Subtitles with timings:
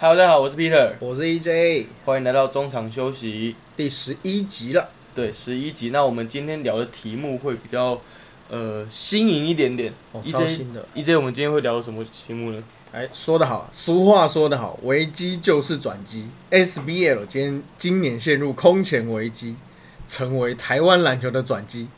[0.00, 4.90] Hello，大家好，我是 Peter，我是 EJ，欢迎来到中场休息第十一集了。
[5.12, 5.90] 对，十一集。
[5.90, 8.00] 那我们今天聊的题目会比较
[8.48, 9.92] 呃新颖一点点。
[10.12, 10.86] 哦，EJ 超新的。
[10.94, 12.62] EJ，我们今天会聊什么题目呢？
[12.92, 16.28] 哎，说得好，俗话说得好，危机就是转机。
[16.52, 19.56] SBL 今天今年陷入空前危机，
[20.06, 21.88] 成为台湾篮球的转机。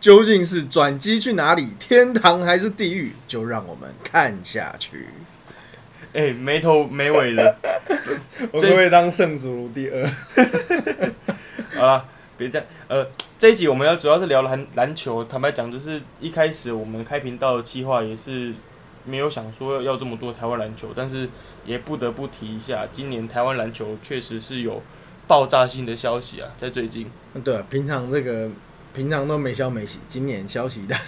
[0.00, 1.74] 究竟是转机去哪里？
[1.78, 3.12] 天堂还是地狱？
[3.28, 5.08] 就让我们看下去。
[6.12, 7.56] 哎、没头没尾的。
[8.52, 10.10] 我会不会当圣主如第二？
[11.76, 12.04] 好了，
[12.36, 12.66] 别这样。
[12.88, 13.06] 呃，
[13.38, 15.24] 这一集我们要主要是聊篮篮球。
[15.24, 18.52] 坦白讲，就是一开始我们开频道的计划也是
[19.04, 21.28] 没有想说要这么多台湾篮球，但是
[21.64, 24.82] 也不得不提一下，今年台湾篮球确实是有
[25.26, 27.10] 爆炸性的消息啊，在最近。
[27.44, 28.50] 对啊，平常这个
[28.92, 30.98] 平常都没消没息，今年消息一大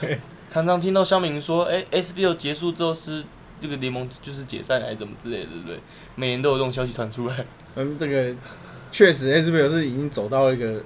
[0.00, 0.18] 堆。
[0.48, 3.24] 常常听到乡民说，哎、s b o 结束之后是
[3.64, 5.78] 这个联盟就是解散还是怎么之类的，对不对？
[6.16, 7.46] 每年都有这种消息传出来。
[7.76, 8.36] 嗯，这个
[8.92, 10.82] 确实 SBL 是已经走到了一个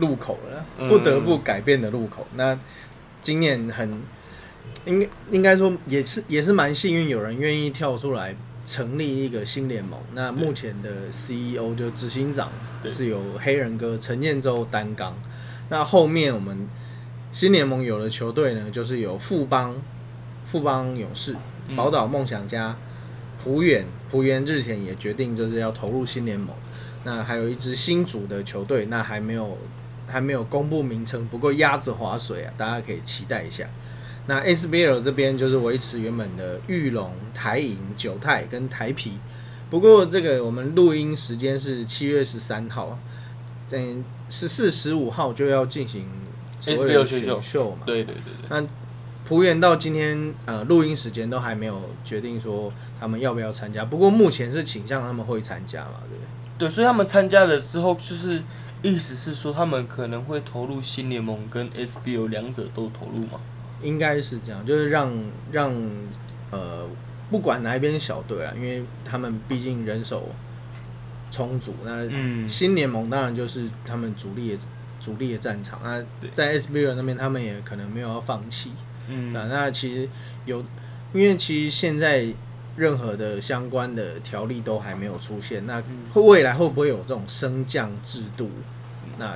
[0.00, 2.26] 路口了，嗯不得不改变的路口。
[2.34, 2.58] 那
[3.22, 4.02] 今年很
[4.86, 10.00] 应该应该说也是也是蛮幸运，有人愿意跳出来成立一个新联盟。
[10.12, 12.50] 那目前的 CEO 就执行长
[12.88, 15.16] 是由黑人哥陈建州担纲。
[15.68, 16.68] 那后面我们
[17.32, 19.76] 新联盟有的球队呢，就是有富邦、
[20.44, 21.36] 富邦勇士、嗯
[21.74, 22.76] 宝岛梦想家、
[23.42, 26.54] 浦远、浦原日前也决定就是要投入新联盟。
[27.04, 29.56] 那还有一支新组的球队，那还没有
[30.06, 33.66] 还没有公布名称，不过鸭子划水啊，大家可以期待一下。
[34.26, 39.12] 那 SBL 这边就是维持原本的玉龙、台银、九泰跟台皮，
[39.70, 42.98] 不过这个我们录音时间是七月十三号，
[43.70, 46.08] 嗯，十四、十五号就要进行
[46.60, 47.82] SBL 的选秀选秀嘛。
[47.86, 48.60] 对对对对，那
[49.26, 56.68] 浦原到今天呃录音时间都还没有决定说他们要不要参加，不过目前是倾向他们会参加嘛，对不对？
[56.68, 58.40] 对，所以他们参加了之后，就是
[58.82, 63.40] 意思是说他们可能会投入新联盟跟 SBO 两者都投入嘛。
[63.82, 65.12] 应该是这样，就是让
[65.50, 65.74] 让
[66.50, 66.86] 呃
[67.30, 70.28] 不管哪一边小队啊，因为他们毕竟人手
[71.30, 74.58] 充足，那嗯，新联盟当然就是他们主力的
[75.00, 75.80] 主力的战场。
[75.84, 78.70] 那对在 SBO 那边，他们也可能没有要放弃。
[79.08, 80.08] 嗯啊，那其实
[80.44, 80.64] 有，
[81.12, 82.26] 因为其实现在
[82.76, 85.82] 任何的相关的条例都还没有出现，那
[86.14, 88.50] 未来会不会有这种升降制度？
[89.18, 89.34] 那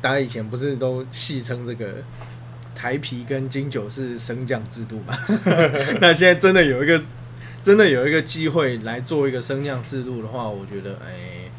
[0.00, 1.96] 大家以前不是都戏称这个
[2.74, 5.16] 台啤跟金九是升降制度嘛？
[6.00, 7.00] 那现在真的有一个
[7.60, 11.50] 真的有一个机会来做一个升降制度的话，我觉得哎，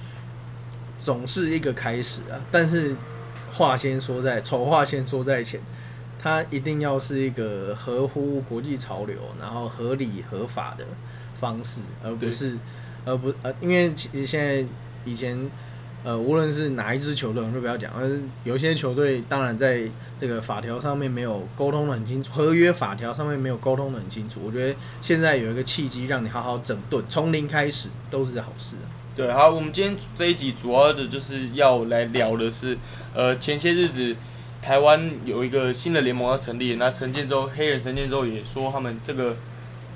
[1.01, 2.39] 总是一个开始啊。
[2.51, 2.95] 但是
[3.51, 5.59] 话先说在，丑话先说在前。
[6.23, 10.87] 它一定要是一个合乎国际潮流，然后合理合法的
[11.37, 12.57] 方式，而不是，
[13.03, 14.65] 而不呃，因为其实现在
[15.03, 15.51] 以前
[16.05, 19.81] 呃，无论是哪一支球队，我们就不要讲，但是有些球队当然在
[20.17, 24.39] 这个法条上面没有沟通的很清楚，合约法条上面没有沟通的很清楚。
[24.45, 28.87] 我觉得现在有一个契机让你好好整顿，从零开始都是好事啊。
[29.13, 32.77] 对，好，我们今天这一集主要的就是要来聊的是，
[33.13, 34.15] 呃，前些日子
[34.63, 39.35] 台湾有一个新的联盟要成立，那陈建州黑人陈建州也说他们这个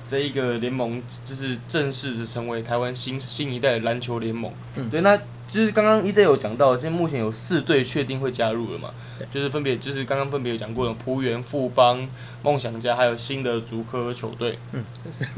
[0.05, 4.51] 这一个联盟就是正式的成为台湾新新一代的篮球联盟。
[4.75, 5.17] 嗯对，那
[5.47, 8.90] 就是刚刚 EJ 有讲到，现在目前有四队确定会加入了嘛，
[9.31, 12.08] 就是分别就是刚刚分别有讲过的浦原、富邦、
[12.44, 14.59] 梦想家，还有新的足科球队。
[14.74, 14.84] 嗯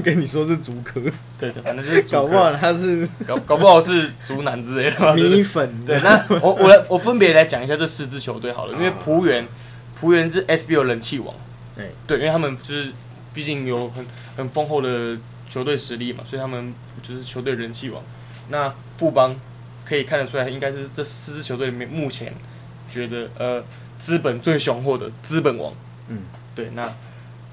[0.04, 1.00] 跟你说是足科，
[1.38, 5.86] 对对， 反正就是搞不好他是搞搞不好是足男之类的 米粉。
[5.86, 9.48] 对，那我我来我分别来讲一下这四支球队好了，因为好浦原
[9.96, 11.36] 浦原是 SBO 人气王，
[11.76, 12.92] 对，对，因为他们就是
[13.34, 14.06] 毕竟有很
[14.36, 18.02] 很丰厚的球队实力嘛，所以他们就是球队人气王。
[18.52, 19.36] 那富邦
[19.90, 22.32] 可以看得出来，应该是这四支球队里面目前
[22.88, 23.64] 觉得呃
[23.98, 25.74] 资本最雄厚的资本王。
[26.10, 26.20] 嗯，
[26.54, 26.94] 对，那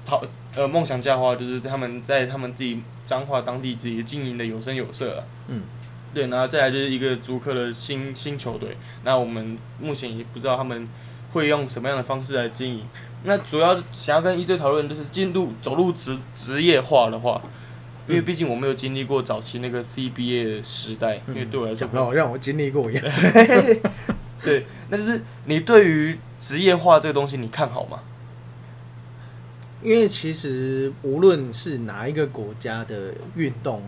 [0.05, 0.21] 好
[0.55, 5.23] 呃梦想家的话，就是他们在他们自己彰化当地自己经营的有声有色啊。
[5.47, 5.63] 嗯。
[6.13, 10.87] 对，然后再来就是一个足科的新新球队，那我们目前也不知道他们
[11.33, 12.85] 会用什么样的方式来经营。
[13.23, 17.41] 那主要想要跟一队讨论，就是进入走入职职业化的话，
[18.07, 23.03] 因为毕竟我没有经历过早期那个 CBA 的时代，因为对我来说讲，到让我经历过一样。
[24.43, 27.99] 对，那就是你对于职业化这个东西，你看好吗？
[29.83, 33.83] 因为其实无论是哪一个国家的运动，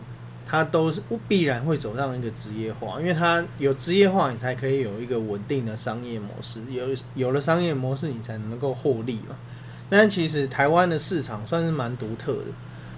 [0.45, 9.36] 它都是必然会走上一个职业化，因为它有职业化，你才可以有一个稳定的商业模式，有有了商业模式，你才能够获利嘛。
[9.89, 12.45] 但其实台湾的市场算是蛮独特的，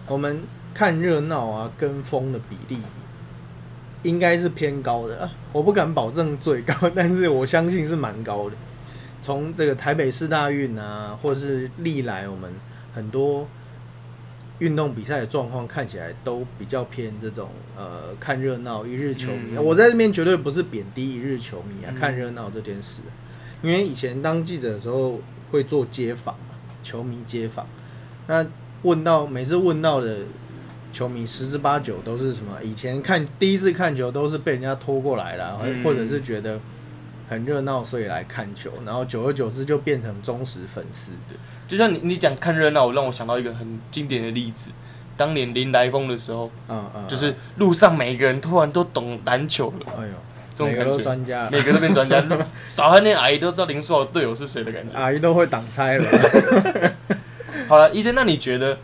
[0.07, 0.41] 我们
[0.73, 2.81] 看热闹啊、跟风的比例
[4.03, 5.31] 应该是偏高的啦。
[5.51, 8.55] 我不敢保证最高， 但是我相信是蛮高的。
[9.21, 12.51] 从这个台北市大运啊，或是历来我们
[12.93, 13.47] 很多
[14.57, 19.55] 运动比赛的状况看起来都比较偏这种呃看热闹一日球迷。
[19.55, 23.01] 嗯我在这边绝对不是贬低一日球迷啊，嗯看热闹这件事，
[23.61, 25.19] 因为以前当记者的时候
[25.51, 27.67] 会做街访嘛，球迷街访，
[28.25, 28.43] 那
[28.81, 30.21] 问到每次问到的
[30.91, 32.57] 球迷十之八九都是什么？
[32.61, 36.59] 以前看第一次看球都是被人家拖过来了，嗯或者是觉得
[37.29, 41.11] 很热闹，所以来看球，然后久而久之就变成忠实粉丝。
[41.29, 44.71] 对就像你你讲看热闹，让我想到一个很经典的例子。
[45.17, 50.13] 当年林来疯的时候，嗯嗯，就是路上每个人突然都懂篮球了，哎呦，
[50.55, 52.21] 这种感觉，都专家，每个都变专家。
[52.69, 54.97] 少汉那阿姨都知道林书豪的队友是谁的感觉。
[54.97, 56.91] 阿姨都会挡拆了。
[57.67, 58.77] 好了，医生，那你觉得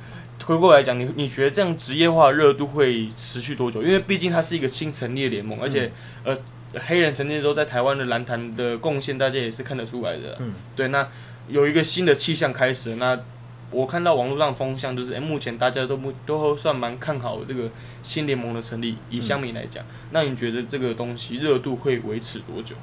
[0.47, 3.83] 回过来讲，你你觉得这样职业化的热度会持续多久？
[3.83, 5.91] 因为毕竟它是一个新成立的联盟，而且、
[6.23, 6.33] 呃，
[6.87, 10.37] 黑人曾经都在台湾的篮坛的贡献，大家也是看得出来的。
[10.39, 11.05] 嗯，对，那
[11.49, 13.19] 有一个新的气象开始，那
[13.71, 17.69] 我看到网络上风向就是，哎、目前大家都不都算蛮看好这个
[18.01, 18.95] 新联盟的成立。
[19.09, 22.73] 以乡民来讲，那你觉得这个东西热度会维持多久？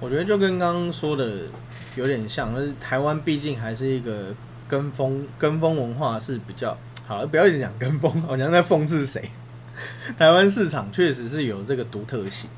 [0.00, 1.44] 我觉得就跟刚刚说的
[1.96, 4.34] 有点像，就是台湾毕竟还是一个
[4.68, 6.76] 跟风跟风文化是比较
[7.10, 9.20] 好，不要一直讲跟风，好像在讽刺谁。
[10.16, 12.48] 台湾市场确实是有这个独特性，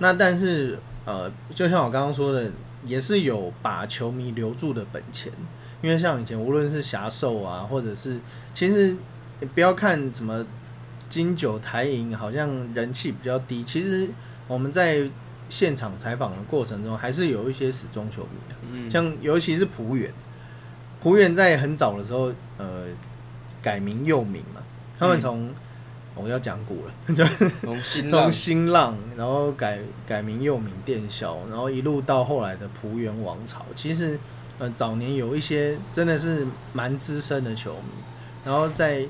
[0.00, 2.52] 那但是呃，就像我刚刚说的，
[2.84, 5.32] 也是有把球迷留住的本钱，
[5.80, 8.20] 因为像以前无论是侠兽啊，或者是
[8.52, 8.94] 其实
[9.54, 10.44] 不要看什么
[11.08, 14.10] 金九台银，好像人气比较低，其实
[14.46, 15.08] 我们在
[15.48, 20.12] 现场采访的过程中，还是有一些死忠球迷的，嗯，像尤其是浦远，
[21.00, 22.84] 浦远在很早的时候，呃，
[23.62, 24.60] 改名又名嘛，
[24.98, 25.48] 他们从、
[26.14, 27.24] 我要讲古了， 就
[27.60, 33.64] 从新新浪，然后改改名又名电销，然后一路到后来的浦原王朝。
[33.74, 34.18] 其实，
[34.58, 38.02] 呃，早年有一些真的是蛮资深的球迷，
[38.44, 39.06] 然后在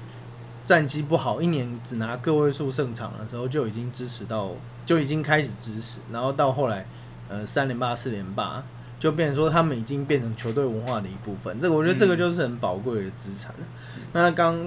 [0.65, 4.53] 战绩不好，一年只拿个位数胜场的时候，就已经支持到，
[4.85, 6.87] 就已经开始支持，然后到后来，
[7.29, 8.63] 呃，三连霸、四连霸。
[9.01, 11.59] 就变成说，他们已经变成球队文化的一部分。
[11.61, 13.67] 这个我觉得这个就是很宝贵的资产了。
[14.13, 14.59] 那刚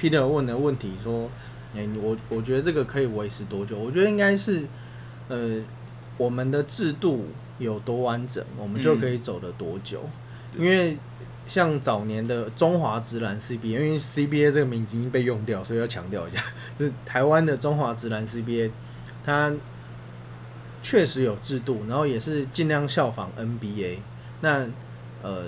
[0.00, 1.28] Peter 问的问题说，
[1.74, 3.78] 哎、我我觉得这个可以维持多久？
[3.78, 4.64] 我觉得应该是，
[5.28, 5.60] 呃，
[6.18, 7.26] 我们的制度
[7.58, 10.02] 有多完整，我们就可以走得多久。
[10.56, 10.98] 因为
[11.46, 16.42] 像早年的中华直男 CBA，因为 CBA 这个名字已经被用掉，所以要强调一下，
[16.78, 18.70] 就 是台湾的中华直男 CBA，
[19.24, 19.52] 它
[20.82, 23.98] 确实有制度，然后也是尽量效仿 NBA。
[24.40, 24.66] 那
[25.22, 25.44] 呃，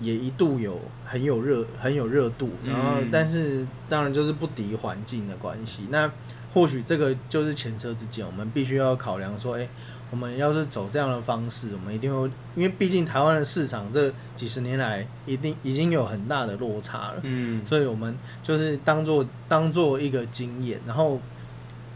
[0.00, 5.86] 也一度有很有热很有热度，然后嗯但是当然就是不敌环境的关系。
[5.90, 6.10] 那
[6.52, 9.68] 或许这个就是前车之鉴，我们必须要考量说，哎、
[10.12, 17.20] 我们要是走这样的方式，我们一定会，因为毕竟台湾的市场这几十年来一定已经有很大的落差了。
[17.22, 21.20] 嗯，所以我们就是当做当做一个经验，然后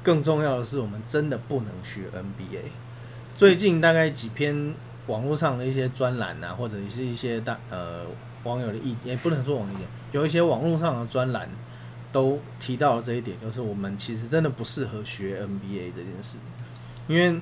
[0.02, 2.64] 更重要的是，我们真的不能学 NBA。
[3.36, 4.74] 最近大概几篇
[5.08, 8.04] 网络上的一些专栏啊，或者是一些大呃
[8.44, 11.48] 网友的意见，也不能说网友意见，有一些网络上的专栏
[12.12, 16.36] 都提到了这一点，就是我们其实真的不适合学 NBA 这件事，
[17.08, 17.40] 因为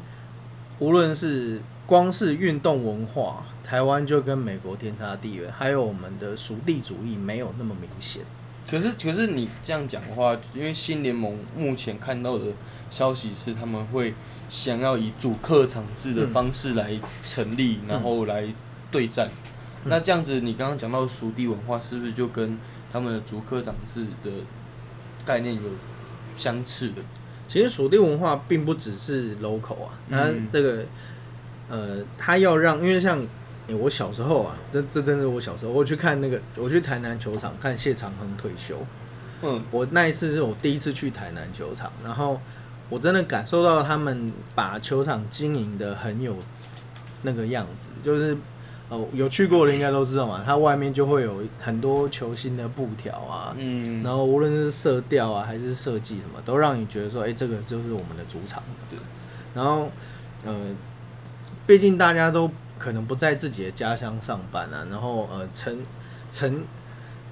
[0.79, 8.23] 无论是光是运动文化，台湾就跟美国天差地远，还有我们的属地主义没有那么明显。
[8.69, 12.47] 可是，可是你这样讲的话，因为新联盟目前看到的
[12.91, 14.13] 消息是，他们会
[14.49, 18.47] 想要以主客场制的方式来成立，然后来
[18.91, 19.29] 对战。
[19.85, 19.91] 嗯。
[19.91, 22.59] 那这样子，你刚刚讲到属地文化，是不是就跟
[22.93, 24.31] 他们的主客场制的
[25.25, 25.63] 概念有
[26.37, 27.03] 相似的？
[27.49, 30.85] 其实属地文化并不只是 local 啊，它嗯这个
[31.69, 33.25] 呃，它要让，因为像、
[33.69, 38.85] 诶我小时候啊，这这真是我小时候，我去看那个，我去台南球场看谢长亨退休，
[39.43, 42.41] 嗯，我那一次是我第一次去台南球场，然后
[42.89, 46.37] 我真的感受到他们把球场经营的很有
[47.23, 48.37] 那个样子，就是
[48.89, 58.63] 哦，有去过的应该都知道嘛，它外面就会有很多球星的布条啊，嗯，然后无论是色调啊还是设计什么，都让你觉得说，哎、这个就是我们的主场。
[58.89, 58.99] 对。
[59.55, 59.91] 然后，
[60.45, 60.55] 呃，
[61.67, 65.79] 毕竟大家都可能不在自己的家乡上班啊，然后呃，沉
[66.31, 66.63] 沉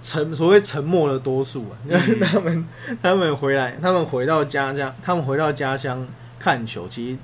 [0.05, 1.73] 沉所谓沉默的多数啊，
[2.21, 2.69] 他们
[3.03, 6.07] 他们回来，他们回到家乡，他们回到家乡
[6.39, 7.19] 看球，其实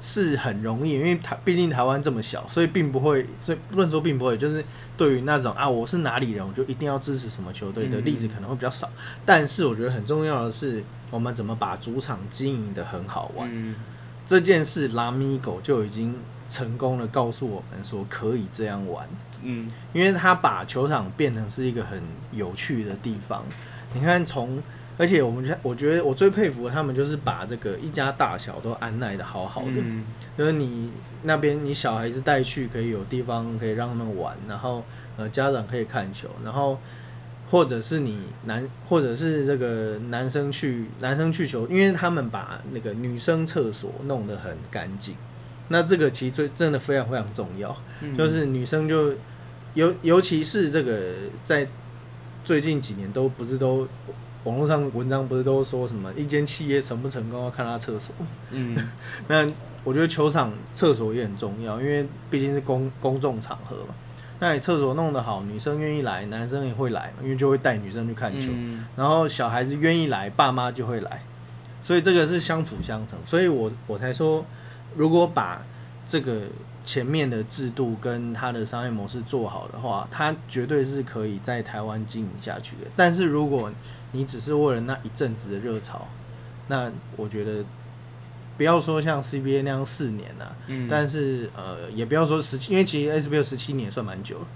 [0.00, 4.64] 是很容易，因为台毕竟台湾这么小，所以并不会，所以不能说并不会，就是
[4.96, 8.90] 对于那种啊我是哪里人，我就一定要支持什么球队的嗯例子可能会比较少。
[9.24, 10.82] 但是我觉得很重要的是，
[11.12, 13.48] 我们怎么把主场经营的很好玩。
[13.52, 13.76] 嗯
[14.26, 16.14] 这件事，拉米狗就已经
[16.48, 19.06] 成功的告诉我们说可以这样玩，
[19.42, 19.70] 嗯。
[19.92, 22.02] 因为他把球场变成是一个很
[22.32, 23.44] 有趣的地方。
[23.94, 24.62] 你看从，
[24.96, 30.04] 而且我们觉得我觉得我最佩服的他们就是把这个一家大小都安奈的好好的，嗯。
[30.36, 30.90] 就是你
[31.24, 34.84] 那边你小孩子带去可以有地方可以让他们玩，然后
[35.16, 36.78] 呃家长可以看球，然后
[37.50, 45.16] 或者是你男或者是这个男生去男生去球，因为他们把那个女生厕所弄得很干净，
[45.68, 49.14] 那这个其实最真的非常非常重要，嗯就是女生就
[49.74, 51.12] 尤尤其是这个
[51.44, 51.66] 在
[52.44, 53.86] 最近几年都不是都。
[54.44, 58.14] 网络上文章不是都说什么一间企业成不成功要看他厕所，
[58.52, 58.74] 嗯
[59.26, 59.46] 那
[59.84, 63.94] 我觉得球场厕所也很重要，因为毕竟是公公众场合嘛。
[64.38, 68.48] 那你厕所弄得好，女生愿意来，男生也会来嘛，因为就会带女生去看球。
[68.52, 71.20] 嗯然后小孩子愿意来，爸妈就会来，
[71.82, 73.18] 所以这个是相辅相成。
[73.26, 74.46] 所以我我才说，
[74.96, 75.62] 如果把
[76.06, 76.42] 这个
[76.84, 82.90] 前面的制度跟它的商业模式做好的话，它绝对是可以在台湾经营下去的。
[82.96, 83.70] 但是如果
[84.12, 86.08] 你只是为了那一阵子的热潮，
[86.68, 87.64] 那我觉得
[88.56, 94.46] 不要说像 CBA 那样四年啊，嗯，但是呃，也不要说十七，因为其实 SBL 十七年算蛮久了，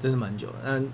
[0.00, 0.54] 真的蛮久了。
[0.64, 0.90] 嗯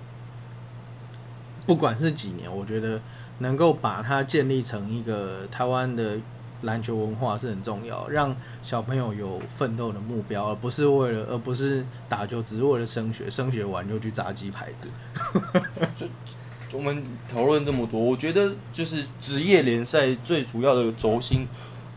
[1.67, 2.99] 不管是几年，我觉得
[3.41, 6.17] 能够把它建立成一个台湾的
[6.63, 15.63] 篮球文化是很重要，让小朋友有奋斗的目标，而不是为了，而不是打球只是为了升学，升学完就去炸鸡排的。
[16.73, 21.49] 我们讨论这么多，我觉得就是职业联赛最主要的轴心，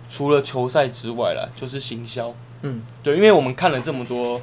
[0.08, 2.34] 除了球赛之外啦，就是行销。
[2.62, 4.40] 嗯，对，因为我们看了这么多，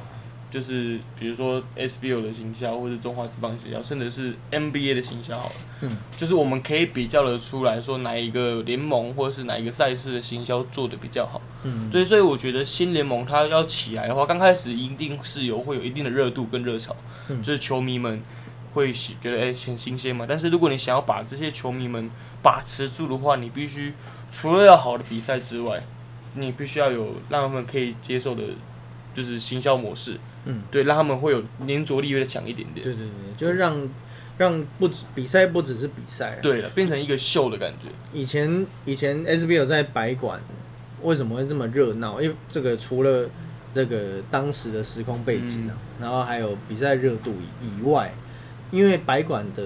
[0.49, 11.41] 就是比如说 SBL 的行销，或者中华职棒行销，甚至是 NBA 的行销好了，嗯，就是我们可以比较的出来说哪一个联盟或者是哪一个赛事的行销做的比较好。
[11.63, 16.95] 嗯，对，所以我觉得新联盟它要起来的话，刚开始一定是有会有一定的热度跟热潮，
[17.27, 17.43] 嗯。
[17.43, 18.21] 就是球迷们
[18.73, 20.25] 会觉得哎、很新鲜嘛。
[20.27, 22.09] 但是如果你想要把这些球迷们
[22.41, 23.93] 把持住的话，你必须
[24.31, 25.83] 除了要好的比赛之外，
[26.35, 28.43] 你必须要有让他们可以接受的，
[29.13, 32.83] 就是行销模式，嗯，对，让他们会有粘着力会强一点点。
[32.83, 33.87] 对对对，就是让
[34.37, 37.89] 让不止比赛不只是比赛啊，对了，变成一个秀的感觉。
[38.13, 40.41] 以前以前 SBL 在白馆
[41.01, 42.21] 为什么会这么热闹？
[42.21, 43.29] 因为这个除了
[43.73, 48.13] 这个当时的时空背景啊，然后还有比赛热度以以外，
[48.71, 49.63] 因为白馆的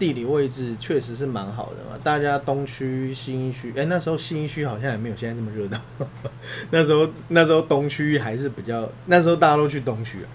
[0.00, 5.78] 地理位置确实是蛮好的嘛，大家东区、新一区，哎、那时候新一区好像也没有现在这么热闹，
[6.72, 10.28] 那时候那时候东区还是比较，那时候大家都去东区啊。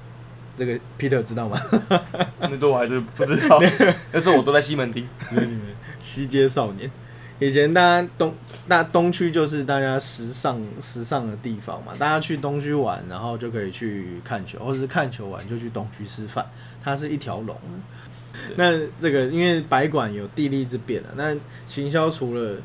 [0.57, 1.59] 这个 Peter 知道吗？
[2.39, 3.59] 那都我还是不知道，
[4.13, 5.05] 那时候我都在西门町。
[5.99, 6.89] 西街少年。
[7.37, 8.33] 以前大家东
[8.65, 16.45] 大东区就是大家时尚时尚的地方嘛，大家去东区玩，然后就可以去看球，或者是看球完就去东区吃饭，
[16.81, 17.57] 它是一条龙。
[18.55, 21.35] 那这个因为白馆有地利之便啊，那
[21.67, 22.57] 行销除了，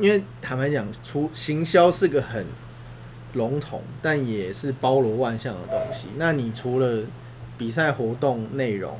[0.00, 2.44] 因为坦白讲，除行销是个很
[3.34, 6.06] 笼统，但也是包罗万象的东西。
[6.16, 7.02] 那你除了
[7.56, 8.96] 比赛活动内容，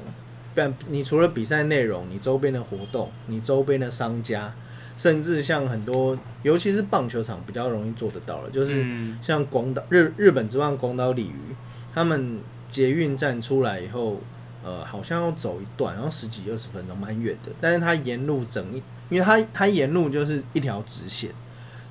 [0.55, 4.52] 但你除了比赛内容，你周边的活动，你周边的商家，
[4.97, 11.55] 甚至像很多，尤其是棒球场比较容易做得到了，就是嗯像广岛日日本之棒广岛鲤鱼，
[11.95, 14.21] 他们捷运站出来以后，
[14.68, 17.50] 呃，好像要走一段，然后十几二十分钟，蛮远的。
[17.58, 18.76] 但是它沿路整一，
[19.08, 21.30] 因为它它沿路就是一条直线，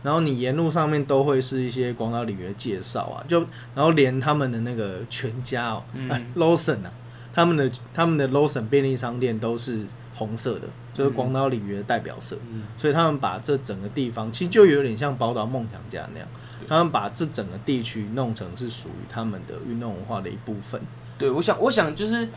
[0.04, 3.40] 然后你沿路上面都会是一些广岛鲤鱼的介绍啊，就
[3.74, 6.92] 然后连他们的那个全家哦、嗯 啊 Lawson 啊，
[7.34, 12.38] 他们的他们的 Lawson 便利商店都是红色的，就是广岛鲤鱼的代表色。
[12.52, 16.28] 嗯所以他们把这整个地方，其实就有点像宝岛梦想家那样，
[16.68, 20.80] 他们把这整个地区弄成是属于他们的运动文化的一部分。
[21.18, 22.30] 对，我想，我想就是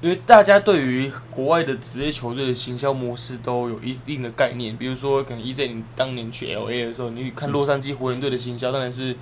[0.00, 9.16] 因为大家对于国外的职业球队的行销模式都有一定的概念，比如说，可能 EJ 你当年去 LA 的时候，你去看洛杉矶湖人队的行销，当然是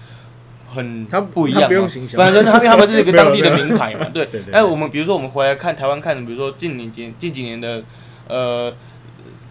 [0.69, 4.29] 很他不一样不用行销反正他们他们是一个 当地的名牌嘛， 对。
[4.53, 7.83] 哎，我们比如说我们回来看台湾看的，比如说近年间近几年的
[8.29, 8.75] 呃。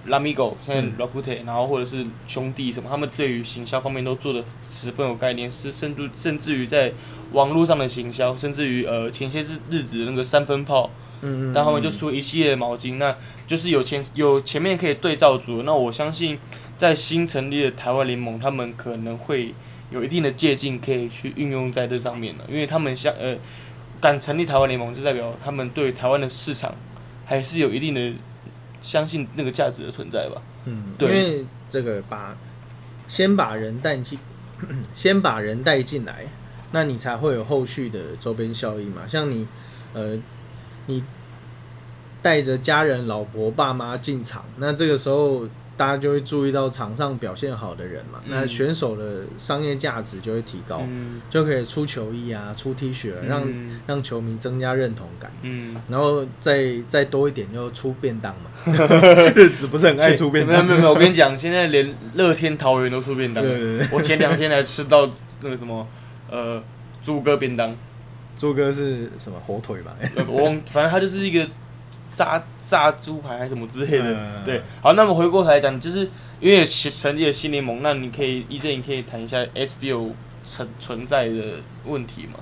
[0.08, 6.94] 拉米狗，像嗯 Rakute，、然后或者是兄弟什么，他们对于行销方面都做的十分有概念，是甚至甚至于在
[7.32, 10.91] 网络上的行销，甚至于呃前些日日子的那个三分炮，
[11.22, 13.16] 嗯嗯，但他们就出一系列的毛巾，那
[13.48, 15.64] 就是有前有前面可以对照组。
[15.64, 16.38] 那我相信，
[16.78, 19.54] 在新成立的台湾联盟，他们可能会
[19.92, 23.36] 有一定的借鉴可以去运用在这上面了，因为他们像呃
[24.02, 26.76] 敢成立台湾联盟，就代表他们对台湾的市场
[27.26, 28.14] 还是有一定的
[28.82, 30.42] 相信那个价值的存在吧。
[30.66, 32.36] 嗯，对因为这个把
[33.08, 34.18] 先把人带进，
[34.94, 36.26] 先把人带进来，
[36.72, 39.04] 那你才会有后续的周边效益嘛。
[39.08, 39.48] 像你，
[39.94, 40.18] 呃，
[40.88, 41.04] 你
[42.22, 48.32] 带着家人、老婆、爸妈进场，那这个时候大家就会注意到场上表现好的人嘛，嗯。
[48.32, 51.22] 那选手的商业价值就会提高，嗯。
[51.30, 53.80] 就可以出球衣啊、出 T 恤，让、嗯。
[53.86, 55.32] 让球迷增加认同感。
[55.42, 58.74] 嗯，然后再再多一点，就出便当嘛。
[59.36, 60.54] 日子不是很爱出便当。
[60.54, 63.44] 没有没有没有，我跟你讲，现在连乐天桃园都出便当。
[63.44, 65.08] 对对对，我前两天还吃到
[65.42, 65.86] 那个什么
[66.32, 66.63] 呃
[67.04, 67.75] 猪哥便当，
[68.38, 69.96] 猪哥是什么火腿吧？
[70.15, 71.48] 呃我忘，反正他就是一个
[72.13, 74.13] 炸炸猪排还是什么之类的。
[74.13, 80.12] 嗯对，好，那么回过头来讲，就是因为成成立了新联盟，那你可以一阵你可以谈一下 SBO
[80.46, 82.39] 存存在的问题嘛？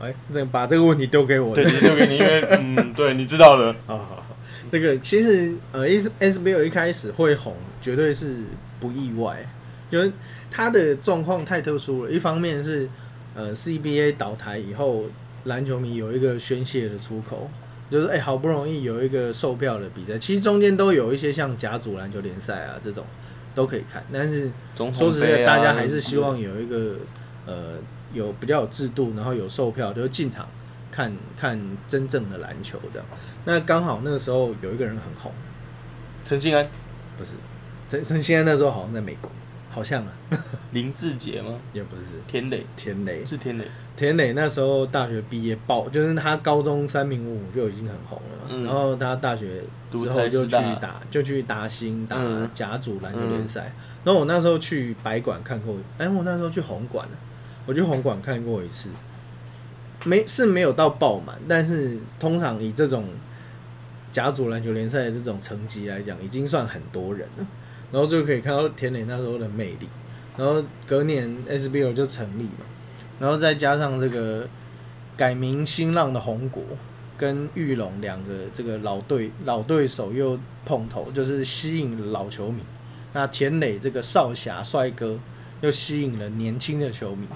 [0.00, 1.54] 哎，这个把这个问题丢给我。
[1.54, 3.74] 对，丢给你，因为 嗯，对，你知道了。
[3.86, 4.36] 好好好，
[4.70, 8.44] 这个其实呃，S SBO 一开始会红，绝对是
[8.78, 9.44] 不意外，
[9.90, 10.12] 因为
[10.52, 12.10] 它的状况太特殊了。
[12.10, 12.88] 一方面是
[13.38, 15.04] 呃 CBA 倒台以后，
[15.44, 17.48] 篮球迷有一个宣泄的出口，
[17.88, 23.04] 就是哎、好不容易有一个售票的比赛，其实中间都有一些像甲组篮球联赛啊这种
[23.54, 26.96] 都可以看，但是总说实在，大家还是希望有一个
[27.46, 27.74] 呃
[28.12, 30.48] 有比较有制度，然后有售票，就是进场
[30.90, 33.06] 看看真正的篮球这样。
[33.44, 35.32] 那刚好那个时候有一个人很红，
[36.24, 36.66] 陈信安、
[37.16, 37.34] 不是
[37.88, 39.30] 陈陈信安那时候好像在美国，
[39.70, 40.12] 好像啊，
[40.72, 41.58] 林志杰吗？
[41.72, 42.02] 也不是。
[42.26, 42.64] 田磊。
[42.76, 43.64] 田磊，是田磊，
[43.96, 48.64] 田磊那时候大学毕业爆，就是他高中三名五虎就已经很红了嘛，嗯。
[48.64, 52.48] 然后他大学之后就去打就去打新打嗯。
[52.52, 53.72] 甲组篮球联赛，
[54.04, 57.12] 然后我那时候去白馆看过，哎，我那时候去红馆了，
[57.66, 58.88] 我去红馆看过一次，
[60.04, 63.04] 没是没有到爆满，但是通常以这种
[64.10, 67.46] 甲组篮球联赛的这种成绩来讲，已经算很多人了，
[67.90, 69.88] 然后就可以看到田磊那时候的魅力，
[70.36, 72.64] 然后隔年 SBL 就成立嘛。
[73.18, 74.48] 然后再加上这个
[75.16, 76.62] 改名新浪的红果
[77.16, 82.62] 跟玉龙两个这个老对老对手又碰头，就是吸引老球迷。
[83.12, 85.18] 那田磊这个少侠帅哥
[85.60, 87.26] 又吸引了年轻的球迷。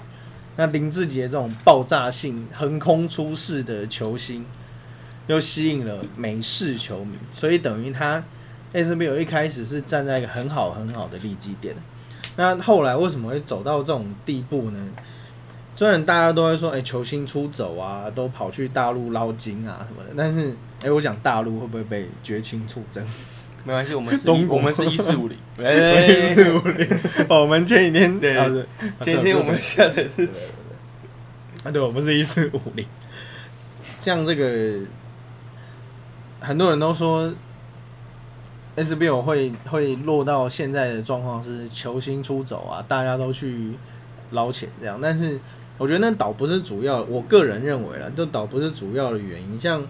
[0.55, 4.45] 那林志杰这种爆炸性横空出世的球星，
[5.27, 8.23] 又吸引了美式球迷，所以等于他
[8.73, 11.75] SBL 一开始是站在一个很好很好的利基点。
[12.35, 14.89] 那后来为什么会走到这种地步呢？
[15.75, 23.03] 虽然大家都会说，哎、球星出走啊，都跑去大陆捞金啊什么的，但是，哎、我讲大陆会不会被绝情出征？
[23.63, 25.37] 没关系，我们是中国我们是一四五零。
[25.57, 26.87] 一哎，四五零，
[27.27, 28.67] 哦，我们前几天对啊是
[29.01, 30.29] 今天我们下的是
[31.63, 32.85] 啊，对，我们是一四五零。
[33.97, 34.79] 像这个，
[36.39, 37.33] 很多人都说
[38.75, 43.73] SBL 会会落到现在的状况是球星出走啊，大家都去
[44.31, 45.39] 捞钱这样，但是
[45.77, 49.59] 我觉得那倒不是主要，我个人认为啦，就倒不是主要的原因。
[49.59, 49.85] 像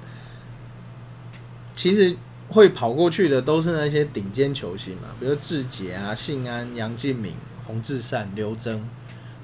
[1.74, 2.16] 其实
[2.50, 8.80] 会跑过去的都是那些顶尖球星嘛，比如志杰啊、信安、杨敬敏、洪志善、刘铮，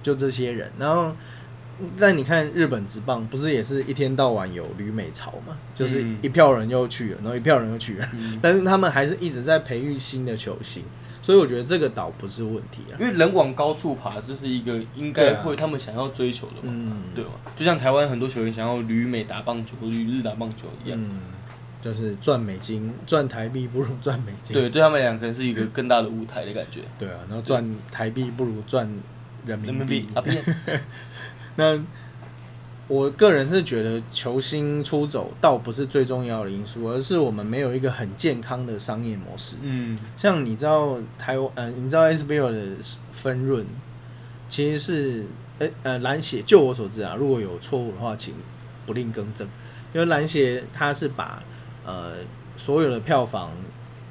[0.03, 0.71] 就这些人。
[0.77, 1.13] 然后，
[1.99, 5.57] 但你看日本职棒，不是也是一天到晚有旅美潮嘛？
[5.73, 10.83] 就是嗯一票人又去了，然后一票人又去了，嗯 但是他们还是一直在培育新的球星，
[11.21, 12.97] 所以我觉得这个倒不是问题啊。
[12.99, 17.31] 因为人往高处爬，这是一个应该会他们想要追求的嘛，嗯，对吗？
[17.55, 21.19] 就像台湾很多球员想要旅美打棒球、旅日打棒球一样，嗯，
[21.81, 24.53] 就是赚美金，赚台币不如赚美金。
[24.53, 26.81] 对，对他们俩可能是一个更大的舞台的感觉。
[26.97, 28.85] 对啊，然后赚台币不如赚
[29.45, 30.43] 人人民币啊，骗，
[31.55, 31.79] 那
[32.87, 39.55] 我个人是觉得球星出走倒不是最重要的因素，而是我们没有一个很健康的商业模式。
[39.61, 42.75] 嗯，像你知道台湾，呃，你知道 SBL 的
[43.11, 43.65] 分润
[44.47, 45.25] 其实是，
[45.59, 48.33] 呃呃，篮协，就我所知啊，如果有错误的话，请
[48.87, 49.47] 不吝更正。
[49.93, 51.43] 因为篮协它是把
[51.85, 52.13] 呃
[52.57, 53.51] 所有的票房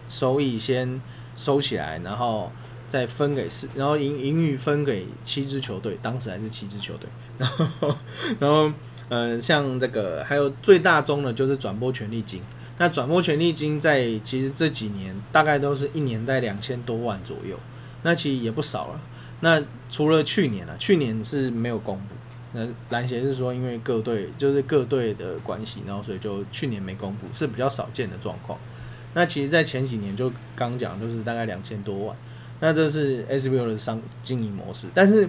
[0.09, 1.01] 收益先
[1.35, 2.53] 收起来，然后
[2.89, 7.97] 再分给四，然后盈盈余分给七支球队，当时还是七支球队， 然后
[8.41, 8.73] 然后
[9.09, 12.41] 呃像这个还有最大宗的就是转播权利金。
[12.79, 17.59] 那转播权利金在其实这几年大概都是一年在两千多万左右，
[18.03, 19.01] 那其实也不少了。
[19.41, 22.15] 那除了去年啊，去年是没有公布，
[22.53, 28.59] 那篮协是说因为各队就是各队的关系，然后所以就去年没公布，是比较少见的状况。
[29.15, 32.17] 那其实，在前几年就刚讲，就是大概两千多万，
[32.61, 34.87] 那这是 SBL 的商经营模式。
[34.95, 35.29] 但是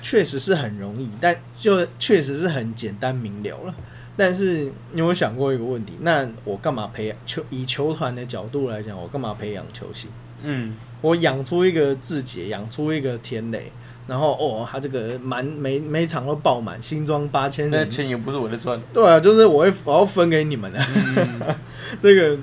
[0.00, 3.74] 确实是很容易，但就确实是很简单明了了。
[4.14, 5.94] 但是你有想过一个问题？
[6.00, 7.42] 那我干嘛培养球？
[7.48, 10.10] 以球团的角度来讲，我干嘛培养球星？
[10.42, 13.72] 嗯，我养出一个志杰，养出一个田磊，
[14.06, 18.78] 然后哦，他这个满每每场都爆满，新装八千人，那钱也不是我在赚。
[18.92, 20.78] 对啊，就是我会我要分给你们的。
[21.16, 21.40] 嗯
[22.02, 22.36] 这个，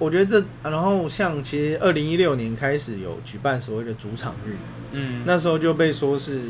[0.00, 4.56] 我觉得这，然后像其实二零一六年开始有举办所谓的主场日，
[4.90, 6.40] 嗯，那时候就被说是，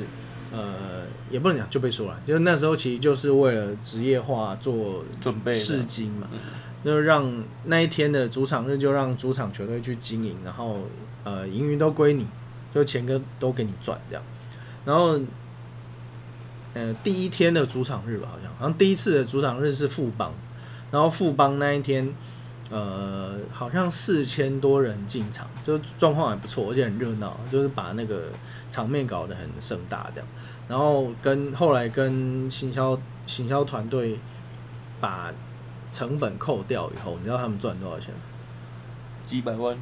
[0.51, 6.39] 呃，也不能讲就被说了，就是那时候其实就是为了职业化做准备的试金嘛嗯，
[6.83, 10.87] 就让那一天的主场日就让主场球队去经营，然后
[11.25, 12.27] 呃，盈余都归你，
[12.75, 14.23] 就钱跟都给你赚这样，
[14.87, 15.21] 然后。
[16.73, 20.33] 呃，第一天的主场日吧，好像好像第一次的主场日是富邦，
[20.93, 22.15] 然后富邦那一天，
[22.71, 28.29] 呃，好像四千多人进场，就状况还不错，而且很热闹，就是把那个
[28.71, 30.29] 场面搞得很盛大这样。
[30.69, 34.19] 然后跟后来跟行销行销团队
[35.01, 35.33] 把
[35.91, 38.21] 成本扣掉以后，你知道他们赚多少钱吗？
[39.27, 39.77] 几百万，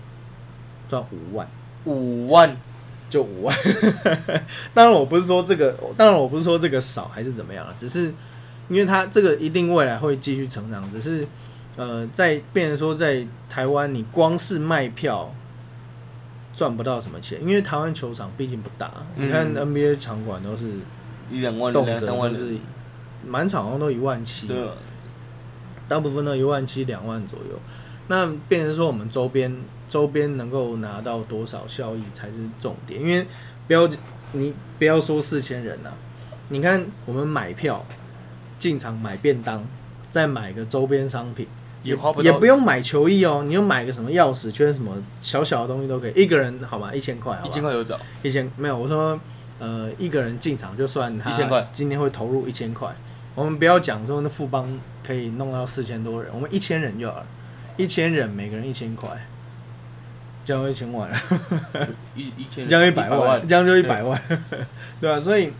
[0.89, 1.47] 赚五万，
[1.85, 2.57] 五万，
[3.11, 3.55] 就五万。
[4.73, 8.13] 当然我不是说这个，当然我不是说这个少还是怎么样啊，只是
[8.71, 11.27] 因为他这个一定未来会继续成长，只是
[11.79, 15.33] 呃，在变成说在台湾，你光是卖票
[16.55, 20.67] 赚不到什么钱，因为台湾球场毕竟不大，你看嗯 NBA 场馆都是
[21.31, 22.57] 一两万，两三万就是
[23.25, 24.49] 满场好像都一万七，
[25.87, 27.59] 大部分都一万七两万左右。
[28.09, 29.55] 那变成说我们周边
[29.89, 33.25] 周边能够拿到多少效益才是重点，因为
[33.69, 33.89] 不要
[34.33, 35.93] 你不要说四千人呐、
[36.49, 37.85] 你看我们买票
[38.59, 39.65] 进场买便当，
[40.11, 41.47] 再买个周边商品，
[41.83, 49.19] 也花不，也不用买球衣哦，你就买个什么钥匙圈什么小小的东西都可以，一个人好吗，一千块好吧，一千块有找，一千没有，我说
[49.59, 52.95] 呃一个人进场就算他1000块今天会投入一千块，
[53.35, 57.27] 我们不要讲说那富邦可以弄到四千多人，我们一千人就好了，
[57.77, 59.09] 一千人每个人一千块，
[60.45, 61.17] 这样就一千万 了，
[62.15, 64.41] 一 一千，这样一百万，这样就一百万，万，
[65.01, 65.53] 对啊，所以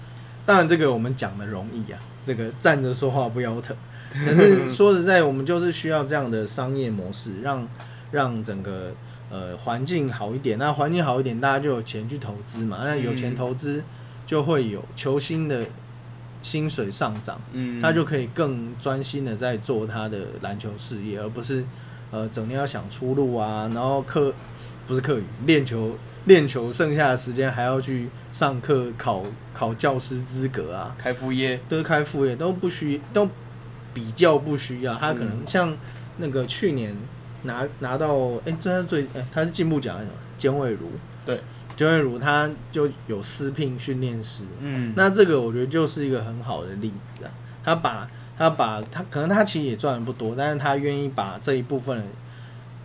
[0.45, 3.77] 当然这个我们讲的容易啊，这个站着说话不腰疼，
[4.25, 7.69] 可是说实在，我们就是需要这样的商业模式，让
[8.11, 8.93] 让整个
[9.31, 10.59] 呃环境好一点。
[10.59, 12.81] 那环境好一点，大家就有钱去投资嘛。
[12.85, 13.83] 那有钱嗯投资，
[14.27, 15.67] 就会有球星的
[16.43, 21.65] 薪水上涨，嗯，他就可以更专心的在做他的篮球事业，而不是
[22.11, 24.33] 呃整天要想出路啊，然后课
[24.87, 25.97] 不是课余练球。
[26.25, 29.23] 练球剩下的时间还要去上课考
[29.55, 33.27] 考教师资格啊，开副业，都是开副业都不需都
[33.95, 35.47] 比较不需要，他可能嗯。
[35.47, 35.77] 像
[36.19, 36.95] 那个去年
[37.45, 40.19] 拿拿到哎，这、是最哎、他是进步奖还是什么？
[40.37, 40.91] 简伟如。
[41.25, 41.41] 对，
[41.77, 47.31] 简伟如他就有私聘训练师，嗯，那这个我觉得就是一个很好的例子啊。
[47.65, 52.05] 他把他把他可能他其实也赚的不多，但是他愿意把这一部分的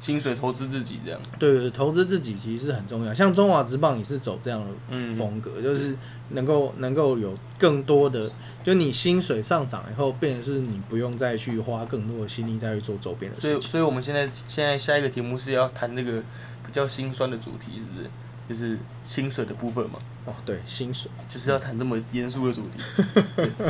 [0.03, 3.13] 薪水投资自己这样，对对对投资自己其实是很重要。
[3.13, 5.95] 像中华职棒也是走这样的嗯，风格，就是
[6.31, 8.29] 能够能够有更多的，
[8.65, 13.61] 就你薪水上涨以后，变成是你不用再去花更多的心力再去做周边的，事情。
[13.61, 16.21] 所以我们现在现在下一个题目是要谈那个
[16.65, 18.09] 比较心酸的主题，是不是？
[18.49, 22.71] 就是薪水的部分嘛，哦，对，薪水，就是要谈这么严肃的主题。